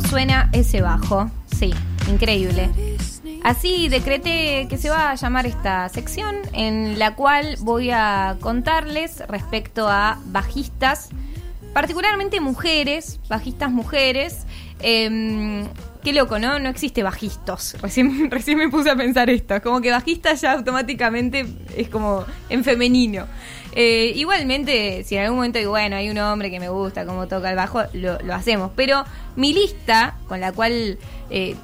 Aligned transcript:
suena 0.00 0.50
ese 0.52 0.80
bajo. 0.82 1.30
Sí, 1.46 1.72
increíble. 2.10 2.70
Así 3.42 3.88
decreté 3.88 4.66
que 4.68 4.78
se 4.78 4.88
va 4.88 5.10
a 5.10 5.14
llamar 5.16 5.46
esta 5.46 5.88
sección 5.88 6.36
en 6.52 6.98
la 6.98 7.14
cual 7.14 7.56
voy 7.60 7.90
a 7.90 8.36
contarles 8.40 9.22
respecto 9.28 9.88
a 9.88 10.18
bajistas, 10.26 11.08
particularmente 11.74 12.40
mujeres, 12.40 13.18
bajistas 13.28 13.70
mujeres. 13.70 14.46
Em, 14.80 15.66
qué 16.02 16.12
loco, 16.12 16.38
¿no? 16.38 16.58
No 16.58 16.68
existe 16.68 17.02
bajistas. 17.02 17.76
Recién, 17.80 18.30
recién 18.30 18.58
me 18.58 18.68
puse 18.68 18.90
a 18.90 18.96
pensar 18.96 19.30
esto. 19.30 19.60
Como 19.62 19.80
que 19.80 19.90
bajista 19.90 20.34
ya 20.34 20.52
automáticamente 20.52 21.46
es 21.76 21.88
como 21.88 22.24
en 22.48 22.64
femenino. 22.64 23.26
Eh, 23.74 24.12
igualmente, 24.16 25.02
si 25.04 25.16
en 25.16 25.22
algún 25.22 25.36
momento 25.36 25.58
digo, 25.58 25.70
bueno, 25.70 25.96
hay 25.96 26.10
un 26.10 26.18
hombre 26.18 26.50
que 26.50 26.60
me 26.60 26.68
gusta 26.68 27.06
cómo 27.06 27.26
toca 27.26 27.50
el 27.50 27.56
bajo, 27.56 27.82
lo, 27.94 28.18
lo 28.20 28.34
hacemos. 28.34 28.70
Pero 28.76 29.04
mi 29.36 29.54
lista, 29.54 30.16
con 30.28 30.40
la 30.40 30.52
cual 30.52 30.98
eh, 31.30 31.56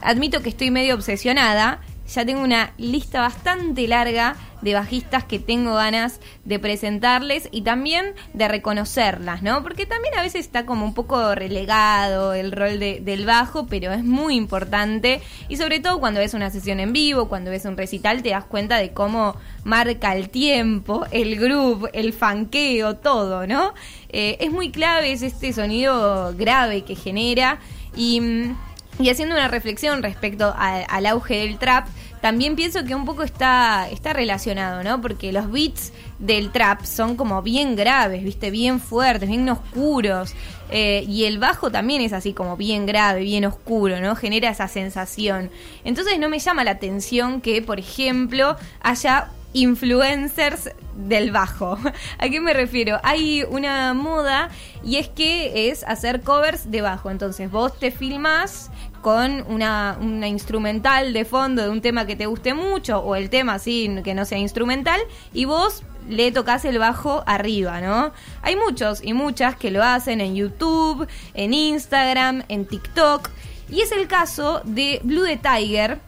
admito 0.00 0.42
que 0.42 0.48
estoy 0.48 0.70
medio 0.70 0.94
obsesionada, 0.94 1.80
ya 2.08 2.24
tengo 2.24 2.42
una 2.42 2.72
lista 2.78 3.20
bastante 3.20 3.86
larga 3.86 4.36
de 4.60 4.74
bajistas 4.74 5.24
que 5.24 5.38
tengo 5.38 5.74
ganas 5.74 6.20
de 6.44 6.58
presentarles 6.58 7.48
y 7.50 7.62
también 7.62 8.14
de 8.32 8.48
reconocerlas, 8.48 9.42
¿no? 9.42 9.62
Porque 9.62 9.86
también 9.86 10.16
a 10.16 10.22
veces 10.22 10.44
está 10.44 10.64
como 10.64 10.84
un 10.84 10.94
poco 10.94 11.34
relegado 11.34 12.32
el 12.32 12.52
rol 12.52 12.78
del 12.78 13.26
bajo, 13.26 13.66
pero 13.66 13.92
es 13.92 14.04
muy 14.04 14.36
importante 14.36 15.20
y 15.48 15.56
sobre 15.56 15.80
todo 15.80 15.98
cuando 15.98 16.20
ves 16.20 16.34
una 16.34 16.50
sesión 16.50 16.80
en 16.80 16.92
vivo, 16.92 17.28
cuando 17.28 17.50
ves 17.50 17.64
un 17.64 17.76
recital, 17.76 18.22
te 18.22 18.30
das 18.30 18.44
cuenta 18.44 18.78
de 18.78 18.92
cómo 18.92 19.36
marca 19.64 20.14
el 20.14 20.30
tiempo, 20.30 21.04
el 21.10 21.36
groove, 21.36 21.90
el 21.92 22.12
fanqueo, 22.12 22.96
todo, 22.96 23.46
¿no? 23.46 23.74
Eh, 24.10 24.36
es 24.40 24.50
muy 24.50 24.70
clave, 24.70 25.12
es 25.12 25.22
este 25.22 25.52
sonido 25.52 26.34
grave 26.36 26.82
que 26.82 26.94
genera 26.94 27.58
y... 27.96 28.52
Y 28.98 29.08
haciendo 29.08 29.34
una 29.34 29.48
reflexión 29.48 30.02
respecto 30.02 30.54
al 30.56 31.06
auge 31.06 31.36
del 31.36 31.58
trap, 31.58 31.88
también 32.20 32.54
pienso 32.54 32.84
que 32.84 32.94
un 32.94 33.04
poco 33.04 33.24
está, 33.24 33.88
está 33.90 34.12
relacionado, 34.12 34.84
¿no? 34.84 35.00
Porque 35.00 35.32
los 35.32 35.50
beats 35.50 35.92
del 36.20 36.52
trap 36.52 36.84
son 36.84 37.16
como 37.16 37.42
bien 37.42 37.74
graves, 37.74 38.22
¿viste? 38.22 38.52
Bien 38.52 38.78
fuertes, 38.78 39.28
bien 39.28 39.48
oscuros. 39.48 40.34
Eh, 40.70 41.04
y 41.08 41.24
el 41.24 41.38
bajo 41.38 41.72
también 41.72 42.00
es 42.00 42.12
así 42.12 42.32
como 42.32 42.56
bien 42.56 42.86
grave, 42.86 43.22
bien 43.22 43.44
oscuro, 43.44 44.00
¿no? 44.00 44.14
Genera 44.14 44.50
esa 44.50 44.68
sensación. 44.68 45.50
Entonces 45.84 46.18
no 46.20 46.28
me 46.28 46.38
llama 46.38 46.62
la 46.62 46.70
atención 46.72 47.40
que, 47.40 47.60
por 47.60 47.80
ejemplo, 47.80 48.56
haya 48.82 49.30
influencers 49.52 50.70
del 50.94 51.30
bajo. 51.30 51.78
¿A 52.18 52.28
qué 52.28 52.40
me 52.40 52.52
refiero? 52.52 52.98
Hay 53.02 53.44
una 53.44 53.94
moda 53.94 54.50
y 54.84 54.96
es 54.96 55.08
que 55.08 55.70
es 55.70 55.84
hacer 55.84 56.22
covers 56.22 56.70
de 56.70 56.82
bajo. 56.82 57.10
Entonces 57.10 57.50
vos 57.50 57.78
te 57.78 57.90
filmas 57.90 58.70
con 59.00 59.44
una, 59.48 59.98
una, 60.00 60.28
instrumental 60.28 61.12
de 61.12 61.24
fondo 61.24 61.62
de 61.62 61.70
un 61.70 61.80
tema 61.80 62.06
que 62.06 62.14
te 62.14 62.26
guste 62.26 62.54
mucho 62.54 63.00
o 63.00 63.16
el 63.16 63.30
tema 63.30 63.54
así 63.54 63.90
que 64.04 64.14
no 64.14 64.24
sea 64.24 64.38
instrumental 64.38 65.00
y 65.32 65.44
vos 65.44 65.82
le 66.08 66.30
tocas 66.30 66.64
el 66.64 66.78
bajo 66.78 67.24
arriba, 67.26 67.80
¿no? 67.80 68.12
Hay 68.42 68.54
muchos 68.54 69.02
y 69.02 69.12
muchas 69.12 69.56
que 69.56 69.72
lo 69.72 69.82
hacen 69.82 70.20
en 70.20 70.36
YouTube, 70.36 71.08
en 71.34 71.52
Instagram, 71.52 72.44
en 72.48 72.64
TikTok 72.64 73.28
y 73.68 73.80
es 73.80 73.90
el 73.90 74.06
caso 74.06 74.62
de 74.64 75.00
Blue 75.02 75.24
the 75.24 75.36
Tiger 75.36 75.98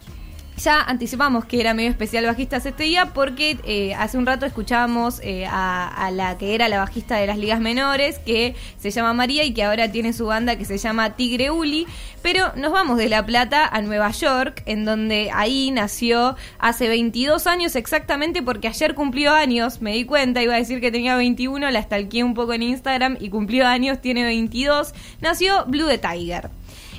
ya 0.57 0.81
anticipamos 0.81 1.45
que 1.45 1.59
era 1.59 1.73
medio 1.73 1.89
especial 1.89 2.25
bajistas 2.25 2.65
este 2.65 2.83
día 2.83 3.07
porque 3.13 3.57
eh, 3.65 3.93
hace 3.95 4.17
un 4.17 4.25
rato 4.25 4.45
escuchábamos 4.45 5.19
eh, 5.21 5.45
a, 5.49 6.09
la 6.13 6.37
que 6.37 6.55
era 6.55 6.69
la 6.69 6.79
bajista 6.79 7.17
de 7.17 7.27
las 7.27 7.37
ligas 7.37 7.59
menores, 7.59 8.19
que 8.19 8.55
se 8.77 8.91
llama 8.91 9.13
María 9.13 9.43
y 9.43 9.53
que 9.53 9.63
ahora 9.63 9.91
tiene 9.91 10.13
su 10.13 10.27
banda 10.27 10.57
que 10.57 10.65
se 10.65 10.77
llama 10.77 11.15
Tigre 11.15 11.51
Uli. 11.51 11.87
Pero 12.21 12.51
nos 12.55 12.71
vamos 12.71 12.97
de 12.97 13.09
La 13.09 13.25
Plata 13.25 13.67
a 13.67 13.81
Nueva 13.81 14.11
York, 14.11 14.63
en 14.65 14.85
donde 14.85 15.29
ahí 15.33 15.71
nació 15.71 16.35
hace 16.57 16.87
22 16.87 17.47
años 17.47 17.75
exactamente 17.75 18.41
porque 18.41 18.67
ayer 18.67 18.95
cumplió 18.95 19.33
años, 19.33 19.81
me 19.81 19.93
di 19.93 20.05
cuenta, 20.05 20.41
iba 20.41 20.55
a 20.55 20.57
decir 20.57 20.81
que 20.81 20.91
tenía 20.91 21.15
21, 21.15 21.69
la 21.69 21.81
stalkeé 21.81 22.23
un 22.23 22.33
poco 22.33 22.53
en 22.53 22.63
Instagram 22.63 23.17
y 23.19 23.29
cumplió 23.29 23.67
años, 23.67 24.01
tiene 24.01 24.23
22. 24.23 24.93
Nació 25.21 25.65
Blue 25.65 25.87
the 25.87 25.97
Tiger. 25.97 26.49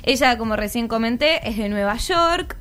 Ella, 0.03 0.37
como 0.37 0.55
recién 0.55 0.87
comenté, 0.87 1.45
es 1.47 1.57
de 1.57 1.67
Nueva 1.67 1.97
York, 1.97 2.55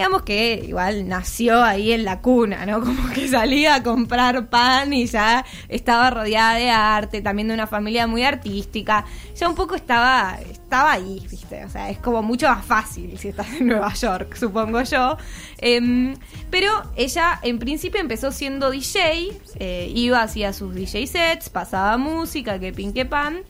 digamos 0.00 0.22
que 0.22 0.64
igual 0.66 1.08
nació 1.08 1.62
ahí 1.62 1.92
en 1.92 2.06
la 2.06 2.22
cuna, 2.22 2.64
¿no? 2.64 2.80
Como 2.84 3.10
que 3.10 3.28
salía 3.28 3.74
a 3.74 3.82
comprar 3.82 4.48
pan 4.48 4.94
y 4.94 5.04
ya 5.04 5.44
estaba 5.68 6.08
rodeada 6.08 6.54
de 6.54 6.70
arte, 6.70 7.20
también 7.20 7.48
de 7.48 7.54
una 7.54 7.66
familia 7.66 8.06
muy 8.06 8.22
artística. 8.22 9.04
Ya 9.36 9.46
un 9.46 9.54
poco 9.54 9.74
estaba, 9.74 10.38
estaba 10.50 10.92
ahí, 10.92 11.26
¿viste? 11.30 11.66
O 11.66 11.68
sea, 11.68 11.90
es 11.90 11.98
como 11.98 12.22
mucho 12.22 12.48
más 12.48 12.64
fácil 12.64 13.18
si 13.18 13.28
estás 13.28 13.52
en 13.60 13.66
Nueva 13.66 13.92
York, 13.92 14.36
supongo 14.36 14.80
yo. 14.84 15.18
Em, 15.58 16.16
pero 16.50 16.70
ella 16.96 17.38
en 17.42 17.58
principio 17.58 18.00
empezó 18.00 18.32
siendo 18.32 18.70
DJ, 18.70 19.38
eh, 19.56 19.92
iba, 19.94 20.22
hacía 20.22 20.54
sus 20.54 20.74
DJ 20.74 21.08
sets, 21.08 21.50
pasaba 21.50 21.98
música, 21.98 22.58
que 22.58 22.72
pin 22.72 22.94
que 22.94 23.04
pan. 23.04 23.42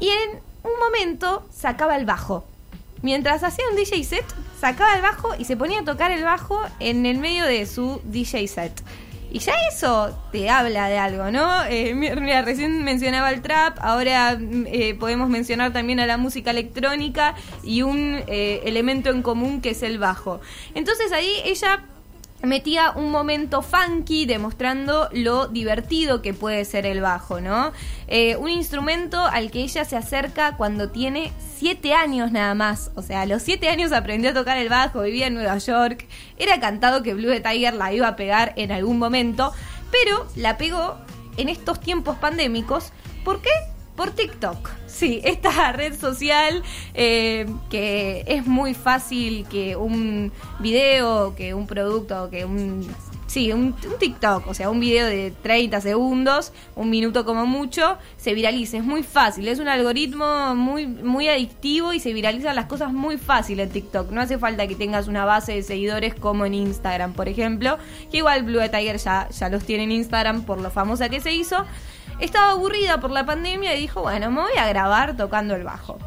Y 0.00 0.08
en 0.08 0.38
un 0.64 0.78
momento 0.78 1.48
sacaba 1.50 1.96
el 1.96 2.04
bajo 2.04 2.44
mientras 3.06 3.44
hacía 3.44 3.64
un 3.70 3.76
DJ 3.76 4.02
set, 4.02 4.24
sacaba 4.60 4.96
el 4.96 5.00
bajo 5.00 5.36
y 5.38 5.44
se 5.44 5.56
ponía 5.56 5.78
a 5.78 5.84
tocar 5.84 6.10
el 6.10 6.24
bajo 6.24 6.60
en 6.80 7.06
el 7.06 7.18
medio 7.18 7.44
de 7.44 7.64
su 7.64 8.00
DJ 8.02 8.48
set. 8.48 8.82
Y 9.30 9.38
ya 9.38 9.52
eso 9.72 10.18
te 10.32 10.50
habla 10.50 10.88
de 10.88 10.98
algo, 10.98 11.30
¿no? 11.30 11.64
Eh, 11.66 11.94
mira, 11.94 12.42
recién 12.42 12.82
mencionaba 12.82 13.30
el 13.30 13.42
trap, 13.42 13.78
ahora 13.80 14.36
eh, 14.40 14.96
podemos 14.98 15.28
mencionar 15.28 15.72
también 15.72 16.00
a 16.00 16.06
la 16.06 16.16
música 16.16 16.50
electrónica 16.50 17.36
y 17.62 17.82
un 17.82 18.24
eh, 18.26 18.62
elemento 18.64 19.10
en 19.10 19.22
común 19.22 19.60
que 19.60 19.70
es 19.70 19.84
el 19.84 19.98
bajo. 19.98 20.40
Entonces 20.74 21.12
ahí 21.12 21.30
ella 21.44 21.84
metía 22.46 22.92
un 22.92 23.10
momento 23.10 23.62
funky 23.62 24.24
demostrando 24.26 25.08
lo 25.12 25.48
divertido 25.48 26.22
que 26.22 26.32
puede 26.32 26.64
ser 26.64 26.86
el 26.86 27.00
bajo, 27.00 27.40
¿no? 27.40 27.72
Eh, 28.08 28.36
un 28.36 28.50
instrumento 28.50 29.20
al 29.20 29.50
que 29.50 29.60
ella 29.60 29.84
se 29.84 29.96
acerca 29.96 30.56
cuando 30.56 30.90
tiene 30.90 31.32
siete 31.56 31.92
años 31.92 32.32
nada 32.32 32.54
más. 32.54 32.90
O 32.94 33.02
sea, 33.02 33.22
a 33.22 33.26
los 33.26 33.42
siete 33.42 33.68
años 33.68 33.92
aprendió 33.92 34.30
a 34.30 34.34
tocar 34.34 34.56
el 34.56 34.68
bajo, 34.68 35.02
vivía 35.02 35.26
en 35.26 35.34
Nueva 35.34 35.58
York. 35.58 36.06
Era 36.38 36.60
cantado 36.60 37.02
que 37.02 37.14
Blue 37.14 37.32
Tiger 37.42 37.74
la 37.74 37.92
iba 37.92 38.08
a 38.08 38.16
pegar 38.16 38.52
en 38.56 38.72
algún 38.72 38.98
momento, 38.98 39.52
pero 39.90 40.26
la 40.36 40.56
pegó 40.56 40.96
en 41.36 41.48
estos 41.48 41.80
tiempos 41.80 42.16
pandémicos. 42.16 42.92
¿Por 43.24 43.42
qué? 43.42 43.50
Por 43.96 44.10
TikTok. 44.10 44.70
Sí, 44.86 45.20
esta 45.24 45.72
red 45.72 45.98
social 45.98 46.62
eh, 46.94 47.46
que 47.70 48.24
es 48.26 48.46
muy 48.46 48.74
fácil 48.74 49.46
que 49.48 49.76
un 49.76 50.32
video, 50.60 51.34
que 51.34 51.54
un 51.54 51.66
producto, 51.66 52.30
que 52.30 52.44
un... 52.44 52.86
Sí, 53.26 53.52
un, 53.52 53.74
TikTok, 53.74 54.46
o 54.46 54.54
sea, 54.54 54.70
un 54.70 54.78
video 54.78 55.04
de 55.04 55.32
30 55.42 55.80
segundos, 55.80 56.52
un 56.76 56.88
minuto 56.88 57.24
como 57.24 57.44
mucho, 57.44 57.98
se 58.16 58.34
viralice. 58.34 58.78
Es 58.78 58.84
muy 58.84 59.02
fácil, 59.02 59.48
es 59.48 59.58
un 59.58 59.68
algoritmo 59.68 60.54
muy, 60.54 60.86
muy 60.86 61.28
adictivo 61.28 61.92
y 61.92 61.98
se 61.98 62.12
viralizan 62.12 62.54
las 62.54 62.66
cosas 62.66 62.92
muy 62.92 63.18
fácil 63.18 63.58
en 63.60 63.68
TikTok. 63.68 64.10
No 64.12 64.20
hace 64.20 64.38
falta 64.38 64.66
que 64.68 64.76
tengas 64.76 65.08
una 65.08 65.24
base 65.24 65.54
de 65.54 65.62
seguidores 65.62 66.14
como 66.14 66.46
en 66.46 66.54
Instagram, 66.54 67.14
por 67.14 67.28
ejemplo, 67.28 67.78
que 68.10 68.18
igual 68.18 68.44
Blue 68.44 68.60
Tiger 68.70 68.96
ya, 68.96 69.28
ya 69.28 69.48
los 69.48 69.64
tiene 69.64 69.82
en 69.82 69.92
Instagram 69.92 70.44
por 70.44 70.60
lo 70.60 70.70
famosa 70.70 71.08
que 71.08 71.20
se 71.20 71.32
hizo 71.32 71.66
estaba 72.20 72.52
aburrida 72.52 73.00
por 73.00 73.10
la 73.10 73.26
pandemia 73.26 73.74
y 73.74 73.80
dijo, 73.80 74.02
bueno, 74.02 74.30
me 74.30 74.42
voy 74.42 74.56
a 74.58 74.66
grabar 74.68 75.16
tocando 75.16 75.54
el 75.54 75.64
bajo. 75.64 75.98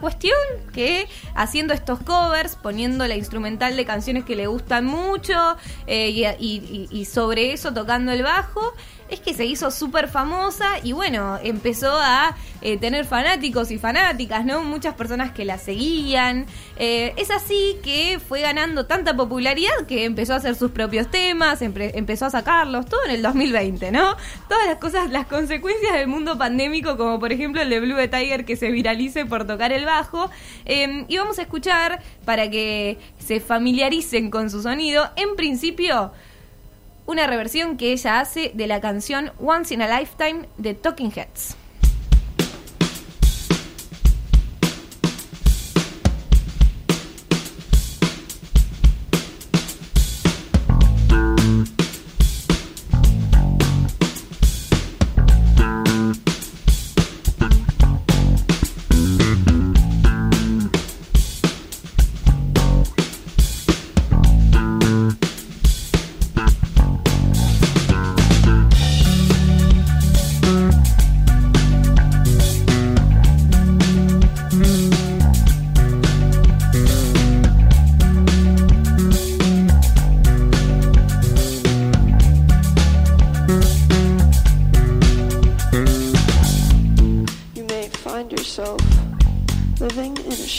Cuestión 0.00 0.36
que 0.72 1.06
haciendo 1.36 1.72
estos 1.74 2.00
covers, 2.00 2.56
poniendo 2.56 3.06
la 3.06 3.14
instrumental 3.14 3.76
de 3.76 3.84
canciones 3.84 4.24
que 4.24 4.34
le 4.34 4.48
gustan 4.48 4.84
mucho 4.84 5.56
eh, 5.86 6.36
y, 6.40 7.04
sobre 7.04 7.52
eso 7.52 7.72
tocando 7.72 8.10
el 8.10 8.24
bajo, 8.24 8.74
es 9.12 9.20
que 9.20 9.34
se 9.34 9.44
hizo 9.44 9.70
súper 9.70 10.08
famosa 10.08 10.78
y 10.82 10.92
bueno, 10.92 11.38
empezó 11.42 11.92
a 11.92 12.34
eh, 12.62 12.78
tener 12.78 13.04
fanáticos 13.04 13.70
y 13.70 13.78
fanáticas, 13.78 14.46
¿no? 14.46 14.64
Muchas 14.64 14.94
personas 14.94 15.32
que 15.32 15.44
la 15.44 15.58
seguían. 15.58 16.46
Eh, 16.76 17.12
es 17.18 17.30
así 17.30 17.76
que 17.84 18.18
fue 18.26 18.40
ganando 18.40 18.86
tanta 18.86 19.14
popularidad 19.14 19.86
que 19.86 20.06
empezó 20.06 20.32
a 20.32 20.36
hacer 20.36 20.54
sus 20.54 20.70
propios 20.70 21.10
temas, 21.10 21.60
empezó 21.60 22.24
a 22.24 22.30
sacarlos, 22.30 22.86
todo 22.86 23.04
en 23.04 23.10
el 23.10 23.22
2020, 23.22 23.92
¿no? 23.92 24.16
Todas 24.48 24.66
las 24.66 24.78
cosas, 24.78 25.10
las 25.10 25.26
consecuencias 25.26 25.92
del 25.92 26.06
mundo 26.06 26.38
pandémico, 26.38 26.96
como 26.96 27.20
por 27.20 27.32
ejemplo 27.32 27.60
el 27.60 27.68
de 27.68 27.80
Blue 27.80 28.08
Tiger 28.08 28.46
que 28.46 28.56
se 28.56 28.70
viralice 28.70 29.26
por 29.26 29.46
tocar 29.46 29.72
el 29.72 29.84
bajo. 29.84 30.30
Em, 30.64 31.04
y 31.08 31.18
vamos 31.18 31.38
a 31.38 31.42
escuchar 31.42 32.00
para 32.24 32.50
que 32.50 32.96
se 33.18 33.40
familiaricen 33.40 34.30
con 34.30 34.48
su 34.48 34.62
sonido. 34.62 35.10
En 35.16 35.36
principio, 35.36 36.12
una 37.06 37.26
reversión 37.26 37.76
que 37.76 37.92
ella 37.92 38.20
hace 38.20 38.52
de 38.54 38.66
la 38.66 38.80
canción 38.80 39.32
Once 39.40 39.74
in 39.74 39.82
a 39.82 39.98
Lifetime 39.98 40.48
de 40.58 40.74
Talking 40.74 41.12
Heads. 41.14 41.56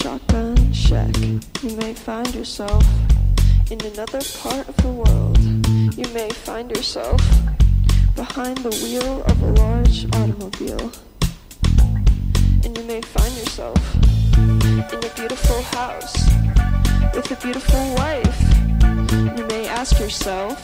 Shotgun 0.04 0.74
shack, 0.74 1.16
you 1.62 1.76
may 1.78 1.94
find 1.94 2.34
yourself 2.36 2.84
in 3.72 3.80
another 3.86 4.20
part 4.42 4.68
of 4.68 4.76
the 4.78 4.90
world. 4.90 5.38
You 5.96 6.12
may 6.14 6.30
find 6.30 6.70
yourself 6.76 7.22
behind 8.16 8.58
the 8.58 8.72
wheel 8.84 9.24
of 9.24 9.42
a 9.42 9.52
large 9.62 10.06
automobile. 10.16 10.92
And 12.66 12.78
you 12.78 12.84
may 12.84 13.02
find 13.02 13.34
yourself 13.38 13.80
in 14.94 15.00
a 15.04 15.12
beautiful 15.16 15.62
house 15.78 16.16
with 17.14 17.32
a 17.32 17.38
beautiful 17.42 17.96
wife. 17.96 18.42
You 19.38 19.46
may 19.48 19.68
ask 19.68 20.00
yourself, 20.00 20.60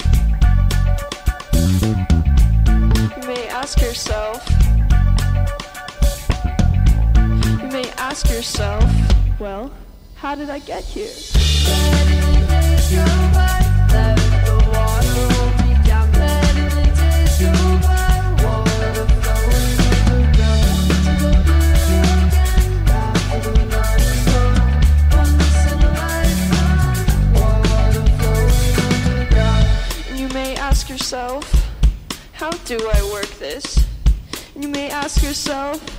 you 3.15 3.27
may 3.27 3.47
ask 3.47 3.79
yourself, 3.79 4.58
ask 8.09 8.27
yourself, 8.31 8.83
well, 9.39 9.71
how 10.15 10.33
did 10.33 10.49
I 10.49 10.57
get 10.57 10.83
here? 10.83 11.13
And 30.09 30.19
you 30.19 30.27
may 30.29 30.55
ask 30.55 30.89
yourself, 30.89 31.45
how 32.33 32.49
do 32.49 32.75
I 32.91 33.11
work 33.13 33.29
this? 33.37 33.77
And 34.55 34.63
you 34.63 34.69
may 34.71 34.89
ask 34.89 35.21
yourself, 35.21 35.98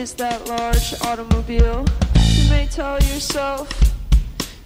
is 0.00 0.14
that 0.14 0.48
large 0.48 0.94
automobile? 1.02 1.84
You 2.32 2.48
may 2.48 2.66
tell 2.70 2.98
yourself, 3.02 3.68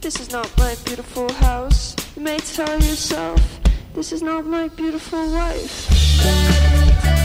this 0.00 0.20
is 0.20 0.31
not 0.31 0.48
my 0.56 0.76
beautiful 0.84 1.32
house. 1.32 1.96
You 2.14 2.22
may 2.22 2.38
tell 2.38 2.75
yourself, 2.75 3.40
this 3.94 4.12
is 4.12 4.22
not 4.22 4.46
my 4.46 4.69
beautiful 4.69 5.32
wife. 5.32 7.24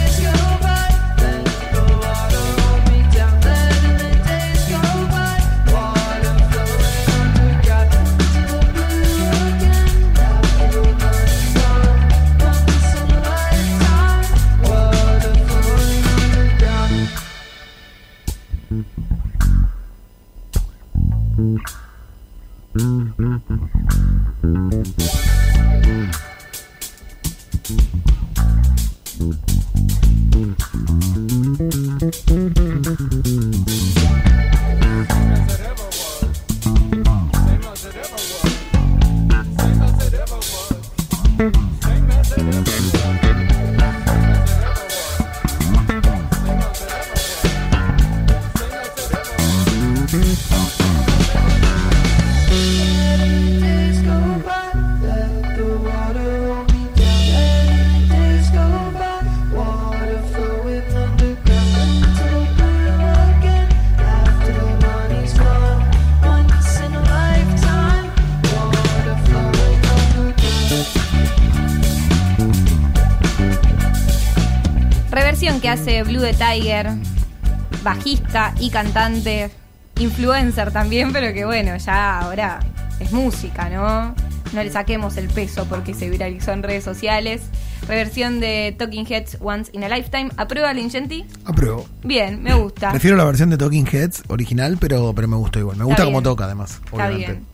Reversión 18.70 18.86
que 75.60 75.70
hace 75.70 76.04
Blue 76.04 76.22
the 76.22 76.34
Tiger, 76.34 76.88
bajista 77.84 78.54
y 78.60 78.70
cantante, 78.70 79.52
influencer 80.00 80.72
también, 80.72 81.12
pero 81.12 81.34
que 81.34 81.46
bueno, 81.46 81.76
ya 81.78 82.20
ahora 82.20 82.60
es 83.00 83.12
música, 83.12 83.70
¿no? 83.70 84.16
No 84.54 84.64
le 84.64 84.72
saquemos 84.72 85.18
el 85.18 85.28
peso 85.28 85.66
porque 85.66 85.94
se 85.94 86.10
viralizó 86.10 86.52
en 86.52 86.64
redes 86.64 86.84
sociales. 86.84 87.42
Reversión 87.88 88.40
de 88.40 88.76
Talking 88.78 89.06
Heads 89.06 89.38
Once 89.42 89.72
in 89.74 89.84
a 89.84 89.90
Lifetime. 89.90 90.30
¿Aprueba 90.38 90.74
Lincenti? 90.74 91.26
Apruebo. 91.46 91.88
Bien, 92.04 92.42
me 92.42 92.54
gusta. 92.54 92.92
Prefiero 92.92 93.16
la 93.16 93.26
versión 93.26 93.50
de 93.50 93.58
Talking 93.58 93.88
Heads 93.92 94.24
original, 94.28 94.78
pero, 94.80 95.14
pero 95.14 95.28
me 95.28 95.36
gusta 95.36 95.60
igual. 95.60 95.78
Me 95.78 95.84
gusta 95.84 96.06
como 96.06 96.22
toca, 96.22 96.46
además. 96.46 96.82
Está 96.84 96.96
obviamente. 96.96 97.32
bien. 97.34 97.46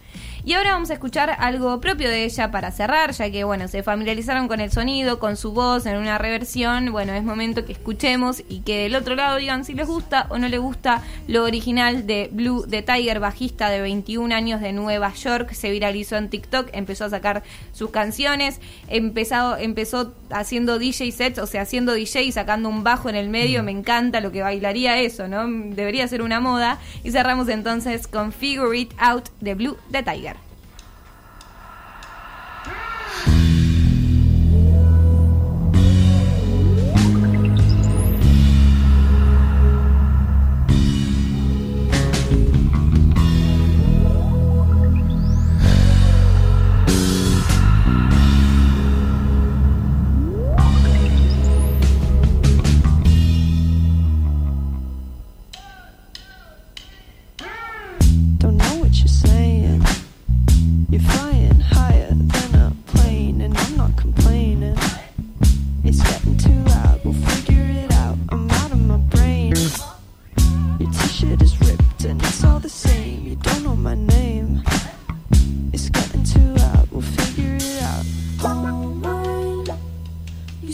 Y 0.48 0.54
ahora 0.54 0.74
vamos 0.74 0.92
a 0.92 0.94
escuchar 0.94 1.36
algo 1.40 1.82
propio 1.82 2.08
de 2.08 2.24
ella 2.24 2.52
para 2.52 2.70
cerrar, 2.70 3.14
ya 3.14 3.32
que 3.32 3.44
bueno, 3.44 3.68
se 3.68 3.82
familiarizaron 3.82 4.48
con 4.48 4.60
el 4.60 4.72
sonido, 4.72 5.18
con 5.18 5.38
su 5.38 5.54
voz 5.54 5.88
en 5.88 5.98
una 5.98 6.20
reversión. 6.20 6.92
Bueno, 6.92 7.14
es 7.14 7.24
momento 7.24 7.66
que 7.66 7.72
escuchemos 7.72 8.44
y 8.48 8.60
que 8.60 8.84
del 8.84 8.96
otro 8.96 9.16
lado 9.16 9.38
digan 9.38 9.66
si 9.66 9.74
les 9.74 9.88
gusta 9.88 10.28
o 10.30 10.38
no 10.38 10.48
les 10.48 10.60
gusta 10.60 11.02
lo 11.28 11.46
original 11.46 12.06
de 12.06 12.30
Blue 12.32 12.68
the 12.70 12.84
Tiger, 12.84 13.20
bajista 13.20 13.72
de 13.72 13.82
21 13.82 14.36
años 14.36 14.62
de 14.62 14.72
Nueva 14.72 15.12
York. 15.16 15.52
Se 15.52 15.72
viralizó 15.72 16.16
en 16.16 16.30
TikTok, 16.30 16.70
empezó 16.74 17.06
a 17.06 17.10
sacar 17.10 17.42
sus 17.74 17.90
canciones, 17.90 18.62
empezado, 18.88 19.58
empezó 19.58 20.14
haciendo 20.30 20.78
DJ 20.78 21.12
sets, 21.12 21.40
o 21.40 21.48
sea, 21.48 21.64
haciendo 21.64 21.94
DJ 21.94 22.22
y 22.22 22.32
sacando 22.32 22.70
un 22.70 22.84
bajo 22.84 23.10
en 23.10 23.16
el 23.16 23.30
medio. 23.30 23.64
Me 23.64 23.72
encanta 23.72 24.22
lo 24.22 24.32
que 24.32 24.44
bailaría 24.44 25.00
eso, 25.00 25.28
¿no? 25.28 25.48
Debería 25.74 26.08
ser 26.08 26.22
una 26.22 26.40
moda. 26.40 26.78
Y 27.04 27.10
cerramos 27.10 27.50
entonces 27.50 28.06
con 28.06 28.32
Figure 28.32 28.78
It 28.78 28.94
Out 29.00 29.30
de 29.42 29.56
Blue 29.56 29.78
the 29.90 30.04
Tiger. 30.04 30.35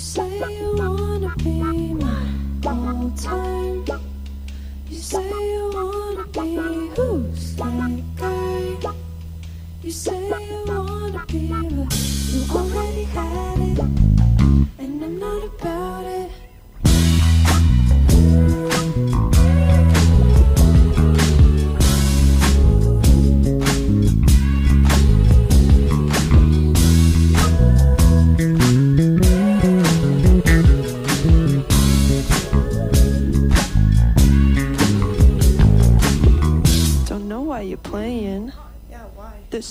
Say 0.02 0.60
you 0.60 0.76
wanna 0.78 1.32
be 1.38 1.62
mine 1.62 2.62
all 2.66 3.12
time. 3.12 3.86
You 4.90 4.98
say 4.98 5.30
you 5.30 5.72
wanna 5.74 6.26
be 6.26 6.56
who's 6.96 7.56
that 7.56 8.02
guy? 8.16 8.94
You 9.84 9.92
say 9.92 10.28
you 10.28 10.64
wanna 10.68 11.24
be, 11.28 11.48
but 11.50 11.94
you 12.34 12.42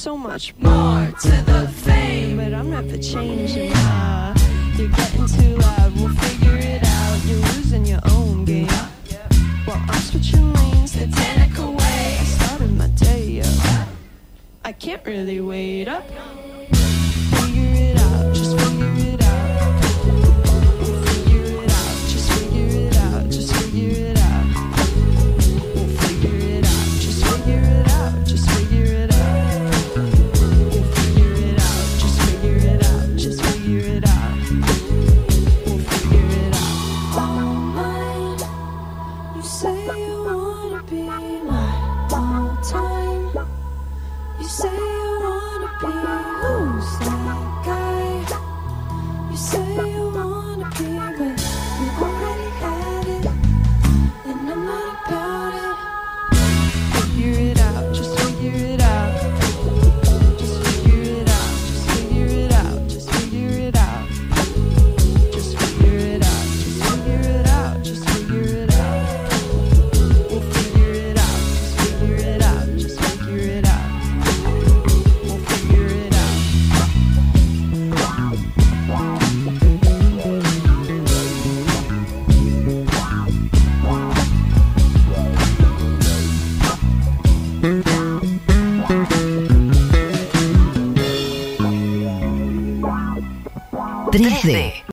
so 0.01 0.17
much 0.17 0.55
more 0.57 1.13
to 1.21 1.31
the 1.45 1.69
fame. 1.69 2.39
But 2.39 2.55
I'm 2.55 2.71
not 2.71 2.87
for 2.87 2.97
changing. 2.97 3.71
Uh, 3.75 4.35
you're 4.75 4.89
getting 4.89 5.27
too 5.27 5.57
loud. 5.57 5.95
We'll 5.95 6.15
figure 6.15 6.57
it 6.57 6.83
out. 6.83 7.19
You're 7.27 7.37
losing 7.53 7.85
your 7.85 8.01
own 8.07 8.47
game. 8.47 8.67
While 9.67 9.77
I'm 9.77 10.01
switching 10.01 10.55
lanes, 10.55 10.93
satanic 10.93 11.59
away. 11.59 12.17
I 12.19 12.25
started 12.25 12.73
my 12.79 12.89
day 12.89 13.43
up. 13.43 13.89
I 14.65 14.73
can't 14.73 15.05
really 15.05 15.43
wait 15.43 15.87
up. 15.87 16.05